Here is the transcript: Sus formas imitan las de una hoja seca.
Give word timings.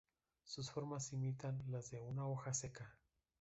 Sus 0.45 0.71
formas 0.71 1.13
imitan 1.13 1.63
las 1.67 1.91
de 1.91 1.99
una 2.01 2.25
hoja 2.25 2.55
seca. 2.55 2.97